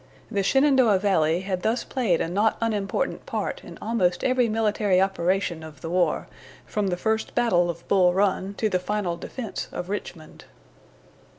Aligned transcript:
The 0.31 0.41
Shenandoah 0.41 0.97
valley 0.97 1.41
had 1.41 1.61
thus 1.61 1.83
played 1.83 2.21
a 2.21 2.27
not 2.27 2.57
unimportant 2.59 3.27
part 3.27 3.63
in 3.63 3.77
almost 3.79 4.23
every 4.23 4.49
military 4.49 4.99
operation 4.99 5.61
of 5.61 5.81
the 5.81 5.91
war, 5.91 6.27
from 6.65 6.87
the 6.87 6.97
first 6.97 7.35
battle 7.35 7.69
of 7.69 7.87
Bull 7.87 8.11
Run 8.11 8.55
to 8.55 8.67
the 8.67 8.79
final 8.79 9.15
defense 9.15 9.67
of 9.71 9.89
Richmond. 9.89 10.45